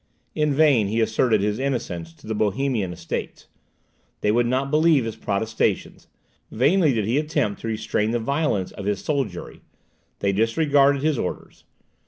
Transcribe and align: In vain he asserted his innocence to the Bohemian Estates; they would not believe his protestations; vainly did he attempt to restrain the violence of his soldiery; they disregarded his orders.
In 0.33 0.51
vain 0.51 0.87
he 0.87 0.99
asserted 0.99 1.41
his 1.41 1.59
innocence 1.59 2.11
to 2.15 2.25
the 2.25 2.33
Bohemian 2.33 2.91
Estates; 2.91 3.45
they 4.21 4.31
would 4.31 4.47
not 4.47 4.71
believe 4.71 5.05
his 5.05 5.15
protestations; 5.15 6.07
vainly 6.49 6.91
did 6.91 7.05
he 7.05 7.19
attempt 7.19 7.61
to 7.61 7.67
restrain 7.67 8.09
the 8.09 8.17
violence 8.17 8.71
of 8.71 8.85
his 8.85 9.03
soldiery; 9.05 9.61
they 10.17 10.31
disregarded 10.31 11.03
his 11.03 11.19
orders. 11.19 11.65